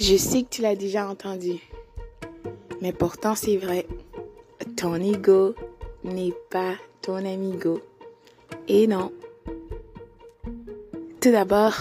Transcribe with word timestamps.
Je 0.00 0.16
sais 0.16 0.44
que 0.44 0.48
tu 0.48 0.62
l'as 0.62 0.76
déjà 0.76 1.08
entendu, 1.08 1.54
mais 2.80 2.92
pourtant 2.92 3.34
c'est 3.34 3.56
vrai. 3.56 3.84
Ton 4.76 4.94
ego 4.94 5.56
n'est 6.04 6.34
pas 6.50 6.76
ton 7.02 7.16
amigo. 7.16 7.80
Et 8.68 8.86
non. 8.86 9.10
Tout 11.20 11.32
d'abord, 11.32 11.74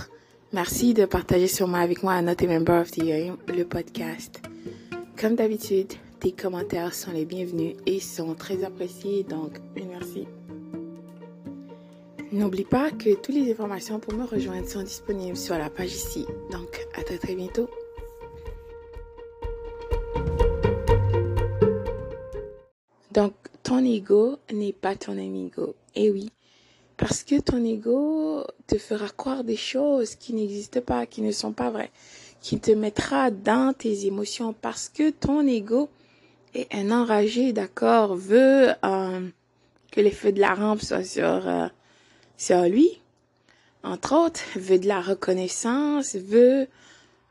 merci 0.51 0.95
de 0.95 1.05
partager 1.05 1.47
sur 1.47 1.67
moi 1.67 1.77
avec 1.77 2.01
moi 2.01 2.13
à 2.13 2.23
Member 2.23 2.81
of 2.81 2.89
the 2.89 3.03
le 3.03 3.63
podcast. 3.63 4.41
Comme 5.15 5.35
d'habitude, 5.35 5.93
tes 6.19 6.31
commentaires 6.31 6.95
sont 6.95 7.11
les 7.11 7.25
bienvenus 7.25 7.75
et 7.85 7.99
sont 7.99 8.33
très 8.33 8.63
appréciés, 8.63 9.25
donc 9.25 9.59
merci. 9.75 10.27
N'oublie 12.31 12.65
pas 12.65 12.89
que 12.89 13.13
toutes 13.13 13.35
les 13.35 13.51
informations 13.51 13.99
pour 13.99 14.15
me 14.15 14.25
rejoindre 14.25 14.67
sont 14.67 14.81
disponibles 14.81 15.37
sur 15.37 15.55
la 15.55 15.69
page 15.69 15.93
ici. 15.93 16.25
Donc, 16.51 16.87
à 16.95 17.03
très 17.03 17.19
très 17.19 17.35
bientôt. 17.35 17.69
Donc, 23.17 23.33
ton 23.63 23.83
ego 23.83 24.37
n'est 24.53 24.73
pas 24.73 24.95
ton 24.95 25.13
amigo. 25.13 25.75
Eh 25.95 26.11
oui, 26.11 26.29
parce 26.97 27.23
que 27.23 27.39
ton 27.41 27.65
ego 27.65 28.45
te 28.67 28.77
fera 28.77 29.09
croire 29.09 29.43
des 29.43 29.55
choses 29.55 30.13
qui 30.13 30.33
n'existent 30.33 30.81
pas, 30.81 31.07
qui 31.07 31.23
ne 31.23 31.31
sont 31.31 31.51
pas 31.51 31.71
vraies, 31.71 31.89
qui 32.41 32.59
te 32.59 32.69
mettra 32.69 33.31
dans 33.31 33.73
tes 33.73 34.05
émotions 34.05 34.53
parce 34.53 34.87
que 34.87 35.09
ton 35.09 35.47
ego 35.47 35.89
est 36.53 36.71
un 36.75 36.91
enragé, 36.91 37.53
d'accord, 37.53 38.15
veut 38.15 38.69
euh, 38.85 39.27
que 39.91 39.99
les 39.99 40.11
feux 40.11 40.31
de 40.31 40.39
la 40.39 40.53
rampe 40.53 40.83
soient 40.83 41.03
sur, 41.03 41.47
euh, 41.47 41.65
sur 42.37 42.61
lui, 42.65 43.01
entre 43.81 44.13
autres, 44.13 44.43
veut 44.57 44.77
de 44.77 44.87
la 44.87 45.01
reconnaissance, 45.01 46.15
veut 46.15 46.67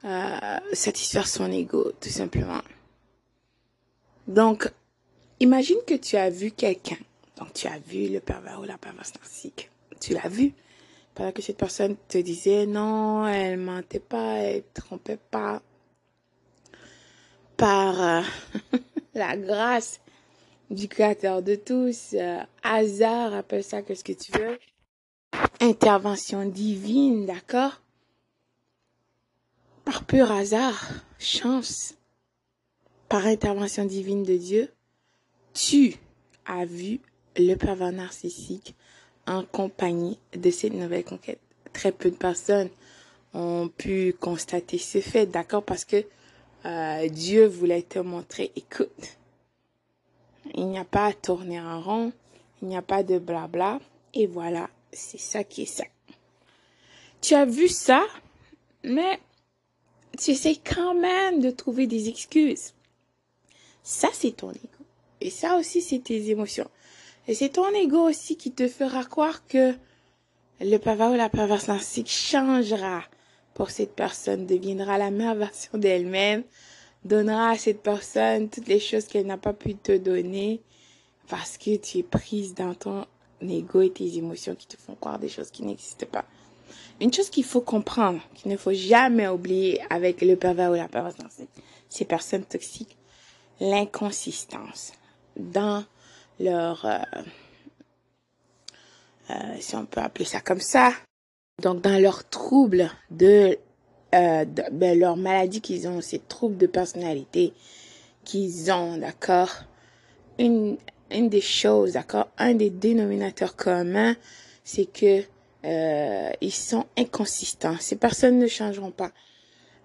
euh, 0.05 0.59
satisfaire 0.73 1.29
son 1.29 1.53
ego, 1.53 1.93
tout 2.01 2.09
simplement. 2.09 2.63
Donc, 4.27 4.69
Imagine 5.41 5.79
que 5.87 5.95
tu 5.95 6.17
as 6.17 6.31
vu 6.31 6.51
quelqu'un. 6.51 6.97
Donc, 7.39 7.53
tu 7.53 7.67
as 7.67 7.79
vu 7.79 8.09
le 8.09 8.21
pervers 8.21 8.61
ou 8.61 8.65
la 8.65 8.79
perverse 8.79 9.15
narcissique. 9.15 9.71
Tu 10.01 10.15
l'as 10.15 10.29
vu. 10.29 10.55
Pendant 11.15 11.33
que 11.33 11.43
cette 11.43 11.59
personne 11.59 11.97
te 12.09 12.19
disait 12.19 12.67
non, 12.67 13.27
elle 13.27 13.59
mentait 13.59 14.01
pas, 14.01 14.37
elle 14.37 14.65
trompait 14.75 15.19
pas. 15.31 15.63
Par 17.57 18.03
euh, 18.03 18.23
la 19.15 19.37
grâce 19.37 20.01
du 20.71 20.89
créateur 20.89 21.43
de 21.43 21.55
tous, 21.55 22.15
euh, 22.15 22.39
hasard, 22.63 23.35
appelle 23.35 23.65
ça 23.65 23.83
que 23.83 23.95
ce 23.95 24.05
que 24.05 24.13
tu 24.13 24.33
veux. 24.33 24.59
Intervention 25.61 26.45
divine, 26.47 27.27
d'accord? 27.27 27.81
Par 29.85 30.05
pur 30.05 30.31
hasard, 30.33 30.87
chance, 31.19 31.95
par 33.09 33.27
intervention 33.27 33.85
divine 33.85 34.23
de 34.23 34.37
Dieu, 34.37 34.71
tu 35.57 35.97
as 36.45 36.67
vu 36.67 37.01
le 37.37 37.55
pervers 37.55 37.91
narcissique 37.91 38.75
en 39.27 39.43
compagnie 39.43 40.19
de 40.37 40.51
cette 40.51 40.75
nouvelle 40.75 41.05
conquête? 41.05 41.41
Très 41.73 41.93
peu 41.93 42.11
de 42.11 42.17
personnes 42.17 42.69
ont 43.33 43.69
pu 43.69 44.15
constater 44.21 44.77
ce 44.77 45.01
fait, 45.01 45.25
d'accord, 45.25 45.65
parce 45.65 45.87
que 45.87 46.05
euh, 46.67 47.09
Dieu 47.09 47.47
voulait 47.47 47.83
te 47.83 47.99
montrer, 47.99 48.53
écoute, 48.55 49.17
il 50.55 50.67
n'y 50.67 50.79
a 50.79 50.85
pas 50.85 51.07
à 51.07 51.13
tourner 51.15 51.61
en 51.61 51.81
rond, 51.81 52.13
il 52.61 52.69
n'y 52.69 52.77
a 52.77 52.83
pas 52.83 53.03
de 53.03 53.19
blabla, 53.19 53.81
et 54.13 54.27
voilà, 54.27 54.69
c'est 54.93 55.19
ça 55.19 55.43
qui 55.43 55.63
est 55.63 55.67
ça. 55.67 55.85
Tu 57.23 57.35
as 57.35 57.47
vu 57.47 57.69
ça, 57.69 58.07
mais 58.85 59.19
tu 60.19 60.33
essaies 60.33 60.61
quand 60.63 60.95
même 60.95 61.41
de 61.41 61.51
trouver 61.51 61.87
des 61.87 62.09
excuses. 62.09 62.75
Ça, 63.83 64.09
c'est 64.13 64.37
ton 64.37 64.51
ego. 64.51 64.76
Et 65.21 65.31
ça 65.31 65.57
aussi, 65.57 65.81
c'est 65.81 66.01
tes 66.01 66.31
émotions. 66.31 66.69
Et 67.29 67.35
c'est 67.35 67.51
ton 67.51 67.69
ego 67.75 68.09
aussi 68.09 68.37
qui 68.37 68.53
te 68.53 68.69
fera 68.69 69.05
croire 69.05 69.47
que 69.47 69.75
le 70.61 70.77
pervers 70.79 71.11
ou 71.11 71.17
la 71.17 71.29
perverse 71.29 71.69
narcissique 71.69 72.11
changera 72.11 73.03
pour 73.55 73.71
cette 73.71 73.95
personne, 73.95 74.47
deviendra 74.47 74.99
la 74.99 75.11
meilleure 75.11 75.35
version 75.35 75.79
d'elle-même, 75.79 76.45
donnera 77.05 77.51
à 77.51 77.59
cette 77.59 77.83
personne 77.83 78.49
toutes 78.49 78.69
les 78.69 78.81
choses 78.81 79.07
qu'elle 79.07 79.27
n'a 79.27 79.39
pas 79.39 79.55
pu 79.55 79.75
te 79.75 79.97
donner 79.97 80.61
parce 81.29 81.57
que 81.57 81.77
tu 81.77 81.99
es 81.99 82.03
prise 82.03 82.55
dans 82.55 82.75
ton 82.75 83.07
ego 83.41 83.81
et 83.81 83.91
tes 83.91 84.17
émotions 84.17 84.55
qui 84.55 84.67
te 84.67 84.77
font 84.77 84.95
croire 84.95 85.19
des 85.19 85.29
choses 85.29 85.51
qui 85.51 85.63
n'existent 85.63 86.07
pas. 86.07 86.25
Une 87.01 87.13
chose 87.13 87.31
qu'il 87.31 87.45
faut 87.45 87.61
comprendre, 87.61 88.21
qu'il 88.35 88.51
ne 88.51 88.57
faut 88.57 88.73
jamais 88.73 89.29
oublier 89.29 89.81
avec 89.91 90.21
le 90.21 90.37
pervers 90.37 90.71
ou 90.71 90.75
la 90.75 90.89
perverse 90.89 91.19
narcissique, 91.19 91.51
ces 91.89 92.05
personnes 92.05 92.45
toxiques, 92.45 92.97
l'inconsistance 93.61 94.93
dans 95.37 95.85
leur, 96.41 96.85
euh, 96.85 96.99
euh, 99.31 99.35
si 99.61 99.75
on 99.77 99.87
peut 99.87 100.01
appeler 100.01 100.25
ça 100.25 100.41
comme 100.41 100.61
ça, 100.61 100.93
donc 101.63 101.81
dans 101.81 102.01
leur 102.01 102.29
trouble 102.29 102.91
de, 103.11 103.59
euh, 104.15 104.45
ben, 104.73 104.99
leur 104.99 105.17
maladie 105.17 105.61
qu'ils 105.61 105.89
ont, 105.89 106.01
ces 106.01 106.19
troubles 106.19 106.57
de 106.57 106.67
personnalité 106.67 107.53
qu'ils 108.25 108.71
ont, 108.73 108.99
d'accord, 108.99 109.51
une, 110.39 110.77
une 111.11 111.29
des 111.29 111.41
choses, 111.41 111.93
d'accord, 111.93 112.29
un 112.39 112.55
des 112.55 112.71
dénominateurs 112.71 113.57
communs, 113.57 114.17
c'est 114.65 114.87
que 114.87 115.23
euh, 115.65 116.31
ils 116.41 116.53
sont 116.53 116.87
inconsistants. 116.97 117.77
Ces 117.81 117.97
personnes 117.97 118.39
ne 118.39 118.47
changeront 118.47 118.91
pas 118.91 119.11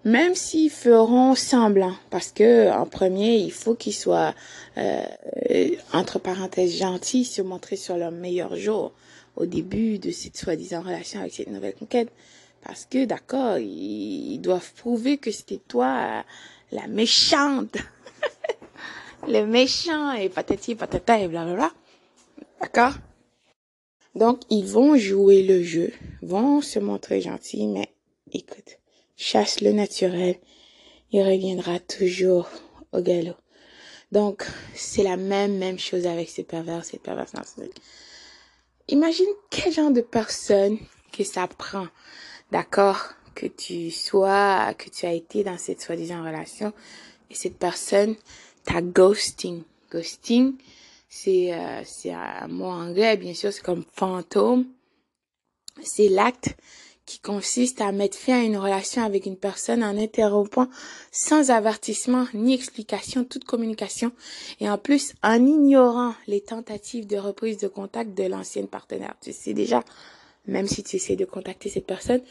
même 0.04 0.34
s'ils 0.34 0.70
feront 0.70 1.34
semblant, 1.34 1.94
parce 2.10 2.32
que 2.32 2.70
en 2.70 2.86
premier, 2.86 3.36
il 3.36 3.52
faut 3.52 3.74
qu'ils 3.74 3.94
soient 3.94 4.34
euh, 4.76 5.04
entre 5.92 6.18
parenthèses 6.18 6.76
gentils, 6.76 7.24
se 7.24 7.42
montrer 7.42 7.76
sur 7.76 7.96
leur 7.96 8.10
meilleur 8.10 8.56
jour 8.56 8.92
au 9.36 9.46
début 9.46 9.98
de 9.98 10.10
cette 10.10 10.36
soi-disant 10.36 10.82
relation 10.82 11.20
avec 11.20 11.32
cette 11.32 11.50
nouvelle 11.50 11.74
conquête, 11.74 12.10
parce 12.64 12.84
que 12.84 13.04
d'accord, 13.04 13.58
ils, 13.58 14.38
doivent 14.40 14.72
prouver 14.74 15.18
que 15.18 15.30
c'était 15.30 15.60
toi 15.68 16.24
la 16.72 16.86
méchante, 16.88 17.76
le 19.28 19.44
méchant 19.44 20.12
et 20.12 20.28
patati 20.28 20.74
patata 20.74 21.20
et 21.20 21.28
blablabla, 21.28 21.70
d'accord? 22.60 22.94
Donc 24.14 24.40
ils 24.50 24.66
vont 24.66 24.96
jouer 24.96 25.42
le 25.42 25.62
jeu, 25.62 25.92
vont 26.22 26.60
se 26.60 26.78
montrer 26.78 27.20
gentils, 27.20 27.66
mais 27.66 27.88
écoute 28.32 28.81
chasse 29.22 29.60
le 29.60 29.72
naturel, 29.72 30.36
il 31.12 31.22
reviendra 31.22 31.78
toujours 31.78 32.48
au 32.92 33.00
galop. 33.00 33.36
Donc, 34.10 34.44
c'est 34.74 35.04
la 35.04 35.16
même, 35.16 35.56
même 35.56 35.78
chose 35.78 36.06
avec 36.06 36.28
ces 36.28 36.42
pervers, 36.42 36.84
ces 36.84 36.98
pervers 36.98 37.28
narcissiques. 37.34 37.80
Imagine 38.88 39.28
quel 39.48 39.72
genre 39.72 39.92
de 39.92 40.00
personne 40.00 40.76
que 41.12 41.24
ça 41.24 41.46
prend, 41.46 41.86
d'accord, 42.50 43.14
que 43.34 43.46
tu 43.46 43.90
sois, 43.90 44.74
que 44.74 44.90
tu 44.90 45.06
as 45.06 45.12
été 45.12 45.44
dans 45.44 45.56
cette 45.56 45.80
soi-disant 45.80 46.24
relation, 46.24 46.72
et 47.30 47.34
cette 47.34 47.58
personne 47.58 48.16
t'a 48.64 48.82
ghosting. 48.82 49.62
Ghosting, 49.90 50.54
c'est 51.08 51.54
euh, 51.54 51.82
c'est 51.84 52.12
un 52.12 52.48
mot 52.48 52.66
anglais, 52.66 53.16
bien 53.16 53.34
sûr, 53.34 53.52
c'est 53.52 53.62
comme 53.62 53.84
fantôme. 53.94 54.66
C'est 55.82 56.08
l'acte 56.08 56.54
qui 57.12 57.18
consiste 57.18 57.82
à 57.82 57.92
mettre 57.92 58.16
fin 58.16 58.40
à 58.40 58.44
une 58.44 58.56
relation 58.56 59.02
avec 59.02 59.26
une 59.26 59.36
personne 59.36 59.84
en 59.84 59.98
interrompant 59.98 60.68
sans 61.10 61.50
avertissement 61.50 62.24
ni 62.32 62.54
explication 62.54 63.24
toute 63.24 63.44
communication 63.44 64.12
et 64.60 64.70
en 64.70 64.78
plus 64.78 65.12
en 65.22 65.34
ignorant 65.34 66.14
les 66.26 66.40
tentatives 66.40 67.06
de 67.06 67.18
reprise 67.18 67.58
de 67.58 67.68
contact 67.68 68.14
de 68.14 68.24
l'ancienne 68.24 68.66
partenaire. 68.66 69.14
Tu 69.20 69.34
sais 69.34 69.52
déjà, 69.52 69.84
même 70.46 70.66
si 70.66 70.82
tu 70.82 70.96
essaies 70.96 71.16
de 71.16 71.26
contacter 71.26 71.68
cette 71.68 71.84
personne, 71.84 72.22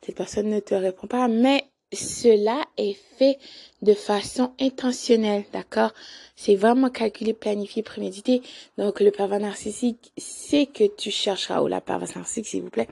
cette 0.00 0.16
personne 0.16 0.48
ne 0.48 0.60
te 0.60 0.74
répond 0.74 1.06
pas, 1.06 1.28
mais 1.28 1.66
cela 1.92 2.64
est 2.78 2.96
fait 3.18 3.38
de 3.82 3.92
façon 3.92 4.52
intentionnelle, 4.58 5.44
d'accord? 5.52 5.92
C'est 6.34 6.54
vraiment 6.54 6.88
calculé, 6.88 7.34
planifié, 7.34 7.82
prémédité. 7.82 8.40
Donc 8.78 9.00
le 9.00 9.10
pervers 9.10 9.40
narcissique 9.40 10.12
sait 10.16 10.64
que 10.64 10.84
tu 10.84 11.10
chercheras, 11.10 11.60
ou 11.60 11.66
la 11.66 11.82
pervers 11.82 12.16
narcissique, 12.16 12.46
s'il 12.46 12.62
vous 12.62 12.70
plaît, 12.70 12.88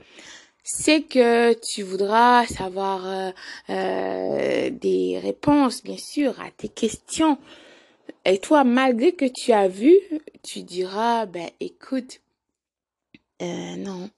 c'est 0.63 1.01
que 1.01 1.53
tu 1.53 1.83
voudras 1.83 2.45
savoir 2.45 3.07
euh, 3.07 3.31
euh, 3.69 4.69
des 4.69 5.19
réponses, 5.19 5.83
bien 5.83 5.97
sûr, 5.97 6.39
à 6.41 6.51
tes 6.51 6.69
questions. 6.69 7.37
Et 8.25 8.39
toi, 8.39 8.63
malgré 8.63 9.13
que 9.13 9.25
tu 9.25 9.51
as 9.51 9.67
vu, 9.67 9.95
tu 10.43 10.61
diras, 10.61 11.25
ben 11.25 11.49
écoute, 11.59 12.21
euh, 13.41 13.75
non, 13.77 14.09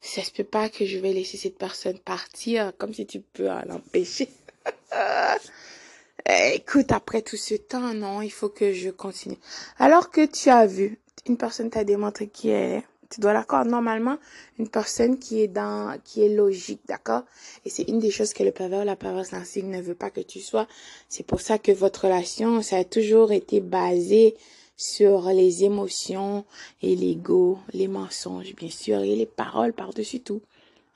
ça 0.00 0.22
se 0.22 0.30
peut 0.30 0.44
pas 0.44 0.68
que 0.68 0.86
je 0.86 0.98
vais 0.98 1.12
laisser 1.12 1.36
cette 1.36 1.58
personne 1.58 1.98
partir, 1.98 2.72
comme 2.78 2.94
si 2.94 3.06
tu 3.06 3.20
peux 3.20 3.48
l'empêcher. 3.66 4.28
écoute, 6.54 6.92
après 6.92 7.22
tout 7.22 7.36
ce 7.36 7.54
temps, 7.54 7.92
non, 7.94 8.22
il 8.22 8.30
faut 8.30 8.48
que 8.48 8.72
je 8.72 8.90
continue. 8.90 9.38
Alors 9.78 10.10
que 10.10 10.24
tu 10.24 10.48
as 10.48 10.66
vu, 10.66 11.00
une 11.26 11.36
personne 11.36 11.70
t'a 11.70 11.84
démontré 11.84 12.28
qui 12.28 12.48
elle 12.48 12.78
est, 12.78 12.84
Tu 13.12 13.20
dois 13.20 13.34
l'accord. 13.34 13.66
Normalement, 13.66 14.16
une 14.58 14.68
personne 14.68 15.18
qui 15.18 15.42
est 15.42 15.48
dans, 15.48 15.98
qui 16.02 16.22
est 16.22 16.30
logique, 16.30 16.80
d'accord? 16.88 17.24
Et 17.66 17.70
c'est 17.70 17.82
une 17.82 17.98
des 17.98 18.10
choses 18.10 18.32
que 18.32 18.42
le 18.42 18.52
pervers, 18.52 18.86
la 18.86 18.96
perverse 18.96 19.32
narcissique 19.32 19.66
ne 19.66 19.82
veut 19.82 19.94
pas 19.94 20.08
que 20.08 20.20
tu 20.20 20.40
sois. 20.40 20.66
C'est 21.10 21.26
pour 21.26 21.42
ça 21.42 21.58
que 21.58 21.72
votre 21.72 22.04
relation, 22.04 22.62
ça 22.62 22.78
a 22.78 22.84
toujours 22.84 23.32
été 23.32 23.60
basé 23.60 24.34
sur 24.76 25.28
les 25.28 25.64
émotions 25.64 26.46
et 26.80 26.96
l'ego, 26.96 27.58
les 27.74 27.86
mensonges, 27.86 28.54
bien 28.54 28.70
sûr, 28.70 29.00
et 29.00 29.14
les 29.14 29.26
paroles 29.26 29.74
par-dessus 29.74 30.20
tout. 30.20 30.40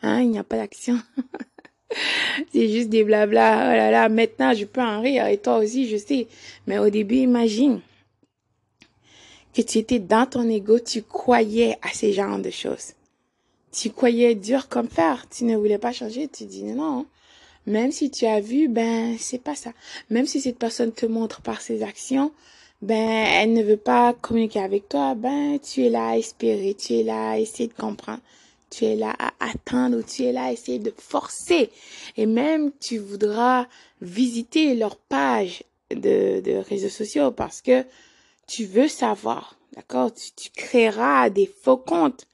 Hein, 0.03 0.23
il 0.23 0.31
n'y 0.31 0.39
a 0.39 0.45
pas 0.45 0.57
d'action. 0.57 0.99
c'est 2.53 2.69
juste 2.69 2.89
des 2.89 3.05
blabla. 3.05 3.69
Oh 3.71 3.77
là 3.77 3.91
là, 3.91 4.09
maintenant, 4.09 4.55
je 4.55 4.65
peux 4.65 4.81
en 4.81 5.03
rire, 5.03 5.27
et 5.27 5.37
toi 5.37 5.59
aussi, 5.59 5.87
je 5.87 5.99
sais. 5.99 6.29
Mais 6.67 6.79
au 6.79 6.89
début, 6.89 7.17
imagine 7.17 7.81
que 9.57 9.63
tu 9.63 9.79
étais 9.79 9.99
dans 9.99 10.27
ton 10.27 10.47
ego, 10.51 10.79
tu 10.79 11.03
croyais 11.03 11.79
à 11.81 11.89
ces 11.89 12.13
genres 12.13 12.39
de 12.39 12.51
choses. 12.51 12.93
Tu 13.73 13.89
croyais 13.91 14.35
dur 14.35 14.69
comme 14.69 14.89
fer, 14.89 15.27
tu 15.31 15.45
ne 15.45 15.57
voulais 15.57 15.79
pas 15.79 15.93
changer, 15.93 16.29
tu 16.29 16.45
dis 16.45 16.65
non. 16.65 17.07
Même 17.67 17.91
si 17.91 18.11
tu 18.11 18.27
as 18.27 18.41
vu, 18.41 18.69
ben, 18.69 19.17
c'est 19.19 19.43
pas 19.43 19.55
ça. 19.55 19.73
Même 20.11 20.27
si 20.27 20.43
cette 20.43 20.59
personne 20.59 20.93
te 20.93 21.07
montre 21.07 21.41
par 21.41 21.63
ses 21.63 21.83
actions, 21.83 22.33
ben, 22.83 23.27
elle 23.33 23.55
ne 23.55 23.63
veut 23.63 23.79
pas 23.79 24.13
communiquer 24.13 24.61
avec 24.61 24.91
toi, 24.91 25.15
ben, 25.15 25.59
tu 25.59 25.87
es 25.87 25.89
là 25.89 26.11
à 26.11 26.19
espérer, 26.19 26.75
tu 26.75 26.93
es 26.93 27.03
là 27.03 27.31
à 27.31 27.39
essayer 27.39 27.69
de 27.69 27.75
comprendre, 27.75 28.21
tu 28.69 28.85
es 28.85 28.95
là 28.95 29.17
à 29.19 29.33
attendre, 29.41 30.03
tu 30.03 30.25
es 30.25 30.33
là 30.33 30.45
à 30.45 30.53
essayer 30.53 30.79
de 30.79 30.93
forcer. 30.99 31.71
Et 32.19 32.27
même, 32.27 32.73
tu 32.79 32.99
voudras 32.99 33.67
visiter 34.03 34.75
leur 34.75 34.97
page 34.97 35.65
de, 35.91 36.41
de 36.41 36.57
réseaux 36.57 36.91
sociaux 36.91 37.31
parce 37.31 37.63
que 37.63 37.85
tu 38.47 38.65
veux 38.65 38.89
savoir, 38.89 39.59
d'accord? 39.75 40.13
Tu, 40.13 40.51
créeras 40.51 41.31
des 41.31 41.47
faux 41.47 41.77
comptes 41.77 42.27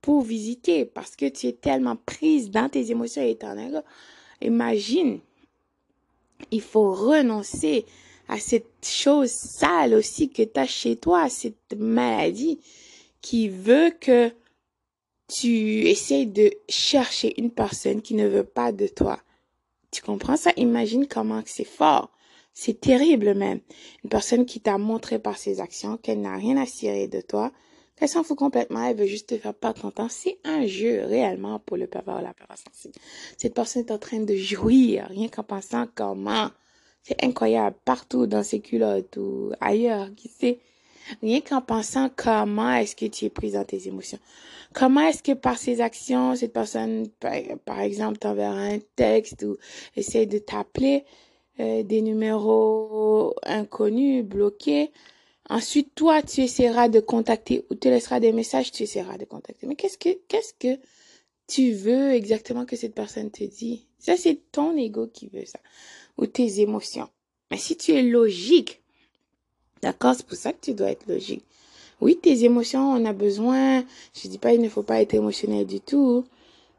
pour 0.00 0.22
visiter 0.22 0.84
parce 0.84 1.16
que 1.16 1.28
tu 1.28 1.46
es 1.46 1.52
tellement 1.52 1.96
prise 1.96 2.50
dans 2.50 2.68
tes 2.68 2.90
émotions 2.90 3.22
ego. 3.22 3.46
Imagine, 4.40 5.20
il 6.50 6.62
faut 6.62 6.92
renoncer 6.92 7.86
à 8.28 8.38
cette 8.38 8.86
chose 8.86 9.30
sale 9.30 9.94
aussi 9.94 10.30
que 10.30 10.42
tu 10.42 10.58
as 10.58 10.66
chez 10.66 10.96
toi, 10.96 11.28
cette 11.28 11.74
maladie 11.76 12.58
qui 13.20 13.48
veut 13.48 13.92
que 14.00 14.32
tu 15.28 15.86
essayes 15.86 16.26
de 16.26 16.50
chercher 16.68 17.40
une 17.40 17.50
personne 17.50 18.02
qui 18.02 18.14
ne 18.14 18.26
veut 18.26 18.44
pas 18.44 18.72
de 18.72 18.86
toi. 18.86 19.18
Tu 19.90 20.02
comprends 20.02 20.36
ça? 20.36 20.52
Imagine 20.56 21.06
comment 21.06 21.42
c'est 21.46 21.64
fort. 21.64 22.10
C'est 22.54 22.80
terrible 22.80 23.34
même. 23.34 23.60
Une 24.04 24.10
personne 24.10 24.46
qui 24.46 24.60
t'a 24.60 24.78
montré 24.78 25.18
par 25.18 25.38
ses 25.38 25.60
actions 25.60 25.96
qu'elle 25.96 26.20
n'a 26.20 26.36
rien 26.36 26.56
à 26.56 26.66
cirer 26.66 27.08
de 27.08 27.20
toi, 27.20 27.50
qu'elle 27.96 28.08
s'en 28.08 28.22
fout 28.22 28.36
complètement, 28.36 28.84
elle 28.84 28.96
veut 28.96 29.06
juste 29.06 29.28
te 29.30 29.38
faire 29.38 29.54
perdre 29.54 29.82
ton 29.82 29.90
temps. 29.90 30.08
C'est 30.08 30.38
un 30.44 30.66
jeu 30.66 31.04
réellement 31.04 31.58
pour 31.60 31.76
le 31.76 31.86
pervers 31.86 32.18
ou 32.18 32.22
la 32.22 32.34
pervers 32.34 32.58
sensible. 32.58 32.94
Cette 33.38 33.54
personne 33.54 33.84
est 33.86 33.92
en 33.92 33.98
train 33.98 34.20
de 34.20 34.34
jouir, 34.34 35.06
rien 35.08 35.28
qu'en 35.28 35.44
pensant 35.44 35.86
comment. 35.94 36.50
C'est 37.02 37.24
incroyable, 37.24 37.76
partout 37.84 38.26
dans 38.26 38.44
ses 38.44 38.60
culottes 38.60 39.16
ou 39.16 39.52
ailleurs, 39.60 40.08
qui 40.14 40.28
sait. 40.28 40.60
Rien 41.20 41.40
qu'en 41.40 41.60
pensant 41.60 42.10
comment 42.14 42.72
est-ce 42.74 42.94
que 42.94 43.06
tu 43.06 43.24
es 43.24 43.30
prise 43.30 43.54
dans 43.54 43.64
tes 43.64 43.88
émotions. 43.88 44.18
Comment 44.72 45.00
est-ce 45.00 45.22
que 45.22 45.32
par 45.32 45.58
ses 45.58 45.80
actions, 45.80 46.36
cette 46.36 46.52
personne, 46.52 47.08
par, 47.64 47.80
exemple, 47.80 48.18
t'enverra 48.18 48.54
un 48.54 48.78
texte 48.96 49.42
ou 49.42 49.56
essaie 49.96 50.26
de 50.26 50.38
t'appeler, 50.38 51.04
euh, 51.60 51.82
des 51.82 52.02
numéros 52.02 53.34
inconnus, 53.44 54.24
bloqués. 54.24 54.90
Ensuite, 55.48 55.94
toi, 55.94 56.22
tu 56.22 56.40
essaieras 56.42 56.88
de 56.88 57.00
contacter 57.00 57.66
ou 57.70 57.74
tu 57.74 57.90
laisseras 57.90 58.20
des 58.20 58.32
messages, 58.32 58.72
tu 58.72 58.84
essaieras 58.84 59.18
de 59.18 59.24
contacter. 59.24 59.66
Mais 59.66 59.74
qu'est-ce 59.74 59.98
que, 59.98 60.18
qu'est-ce 60.28 60.54
que 60.54 60.80
tu 61.46 61.72
veux 61.72 62.12
exactement 62.12 62.64
que 62.64 62.76
cette 62.76 62.94
personne 62.94 63.30
te 63.30 63.44
dit? 63.44 63.86
Ça, 63.98 64.16
c'est 64.16 64.40
ton 64.50 64.76
ego 64.76 65.08
qui 65.08 65.28
veut 65.28 65.44
ça. 65.44 65.58
Ou 66.16 66.26
tes 66.26 66.60
émotions. 66.60 67.08
Mais 67.50 67.58
si 67.58 67.76
tu 67.76 67.92
es 67.92 68.02
logique, 68.02 68.80
d'accord, 69.82 70.14
c'est 70.16 70.26
pour 70.26 70.38
ça 70.38 70.52
que 70.52 70.60
tu 70.60 70.74
dois 70.74 70.90
être 70.90 71.06
logique. 71.06 71.44
Oui, 72.00 72.16
tes 72.16 72.44
émotions, 72.44 72.92
on 72.92 73.04
a 73.04 73.12
besoin. 73.12 73.84
Je 74.14 74.28
dis 74.28 74.38
pas, 74.38 74.54
il 74.54 74.60
ne 74.60 74.68
faut 74.68 74.82
pas 74.82 75.02
être 75.02 75.14
émotionnel 75.14 75.66
du 75.66 75.80
tout. 75.80 76.24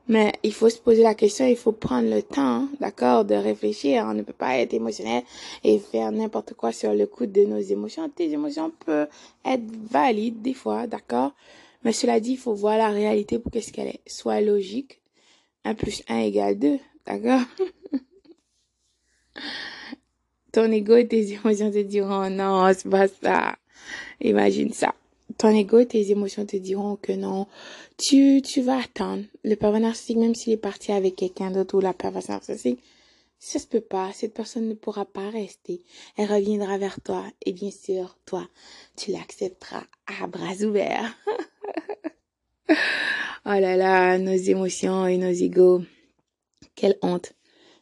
Mais 0.07 0.33
il 0.43 0.53
faut 0.53 0.69
se 0.69 0.79
poser 0.79 1.01
la 1.01 1.15
question, 1.15 1.47
il 1.47 1.55
faut 1.55 1.71
prendre 1.71 2.09
le 2.09 2.21
temps, 2.21 2.67
d'accord, 2.81 3.23
de 3.23 3.35
réfléchir. 3.35 4.03
On 4.05 4.13
ne 4.13 4.21
peut 4.21 4.33
pas 4.33 4.57
être 4.57 4.73
émotionnel 4.73 5.23
et 5.63 5.79
faire 5.79 6.11
n'importe 6.11 6.53
quoi 6.55 6.73
sur 6.73 6.93
le 6.93 7.05
coup 7.05 7.25
de 7.25 7.45
nos 7.45 7.59
émotions. 7.59 8.09
Tes 8.09 8.29
émotions 8.31 8.71
peuvent 8.85 9.07
être 9.45 9.63
valides 9.89 10.41
des 10.41 10.53
fois, 10.53 10.87
d'accord. 10.87 11.31
Mais 11.83 11.93
cela 11.93 12.19
dit, 12.19 12.31
il 12.31 12.37
faut 12.37 12.53
voir 12.53 12.77
la 12.77 12.89
réalité 12.89 13.39
pour 13.39 13.51
qu'est-ce 13.51 13.71
qu'elle 13.71 13.87
est. 13.87 14.01
Soit 14.05 14.41
logique. 14.41 14.99
1 15.63 15.75
plus 15.75 16.03
1 16.09 16.19
égale 16.19 16.59
2, 16.59 16.77
d'accord 17.05 17.41
Ton 20.51 20.69
ego 20.71 20.97
et 20.97 21.07
tes 21.07 21.31
émotions 21.33 21.71
te 21.71 21.81
diront 21.81 22.29
non, 22.29 22.69
c'est 22.73 22.89
pas 22.89 23.07
ça. 23.07 23.55
Imagine 24.19 24.73
ça 24.73 24.93
ton 25.37 25.49
ego 25.49 25.79
et 25.79 25.85
tes 25.85 26.11
émotions 26.11 26.45
te 26.45 26.57
diront 26.57 26.95
que 26.95 27.11
non, 27.11 27.47
tu, 27.97 28.41
tu 28.41 28.61
vas 28.61 28.79
attendre. 28.79 29.23
Le 29.43 29.55
pervers 29.55 29.81
narcissique, 29.81 30.17
même 30.17 30.35
s'il 30.35 30.53
est 30.53 30.57
parti 30.57 30.91
avec 30.91 31.15
quelqu'un 31.15 31.51
d'autre 31.51 31.77
ou 31.77 31.81
la 31.81 31.93
perverse 31.93 32.29
narcissique, 32.29 32.79
ça 33.39 33.59
se 33.59 33.67
peut 33.67 33.81
pas. 33.81 34.11
Cette 34.13 34.33
personne 34.33 34.69
ne 34.69 34.73
pourra 34.73 35.05
pas 35.05 35.29
rester. 35.29 35.83
Elle 36.17 36.31
reviendra 36.31 36.77
vers 36.77 37.01
toi. 37.01 37.25
Et 37.45 37.51
bien 37.51 37.71
sûr, 37.71 38.17
toi, 38.25 38.47
tu 38.95 39.11
l'accepteras 39.11 39.83
à 40.07 40.27
bras 40.27 40.55
ouverts. 40.61 41.13
oh 42.69 42.73
là 43.45 43.75
là, 43.75 44.17
nos 44.17 44.31
émotions 44.31 45.07
et 45.07 45.17
nos 45.17 45.31
égos. 45.31 45.83
Quelle 46.75 46.97
honte. 47.01 47.33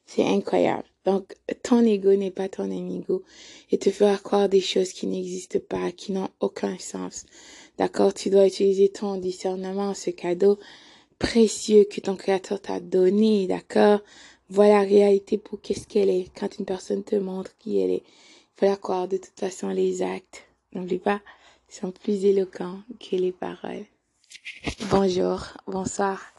C'est 0.05 0.25
incroyable. 0.25 0.90
Donc, 1.05 1.35
ton 1.63 1.83
ego 1.83 2.13
n'est 2.13 2.31
pas 2.31 2.49
ton 2.49 2.65
amigo 2.65 3.23
et 3.71 3.77
te 3.77 3.89
fera 3.89 4.17
croire 4.17 4.49
des 4.49 4.61
choses 4.61 4.93
qui 4.93 5.07
n'existent 5.07 5.59
pas, 5.67 5.91
qui 5.91 6.11
n'ont 6.11 6.29
aucun 6.39 6.77
sens. 6.77 7.25
D'accord? 7.77 8.13
Tu 8.13 8.29
dois 8.29 8.47
utiliser 8.47 8.89
ton 8.89 9.17
discernement, 9.17 9.93
ce 9.93 10.11
cadeau 10.11 10.59
précieux 11.17 11.85
que 11.85 12.01
ton 12.01 12.15
créateur 12.15 12.61
t'a 12.61 12.79
donné, 12.79 13.47
d'accord? 13.47 14.01
Vois 14.49 14.67
la 14.67 14.81
réalité 14.81 15.37
pour 15.37 15.61
qu'est-ce 15.61 15.87
qu'elle 15.87 16.09
est. 16.09 16.27
Quand 16.37 16.57
une 16.59 16.65
personne 16.65 17.03
te 17.03 17.15
montre 17.15 17.55
qui 17.57 17.79
elle 17.79 17.91
est, 17.91 18.03
il 18.03 18.59
faut 18.59 18.65
la 18.65 18.75
croire. 18.75 19.07
De 19.07 19.17
toute 19.17 19.39
façon, 19.39 19.69
les 19.69 20.01
actes, 20.01 20.43
n'oublie 20.73 20.99
pas, 20.99 21.21
sont 21.69 21.91
plus 21.91 22.25
éloquents 22.25 22.79
que 22.99 23.15
les 23.15 23.31
paroles. 23.31 23.85
Bonjour, 24.89 25.41
bonsoir. 25.67 26.30